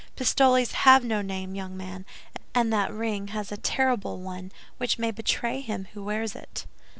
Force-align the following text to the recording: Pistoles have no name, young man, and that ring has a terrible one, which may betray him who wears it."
Pistoles 0.15 0.71
have 0.71 1.05
no 1.05 1.21
name, 1.21 1.53
young 1.53 1.77
man, 1.77 2.07
and 2.55 2.73
that 2.73 2.91
ring 2.91 3.27
has 3.27 3.51
a 3.51 3.55
terrible 3.57 4.17
one, 4.19 4.51
which 4.79 4.97
may 4.97 5.11
betray 5.11 5.61
him 5.61 5.89
who 5.93 6.03
wears 6.03 6.35
it." 6.35 6.65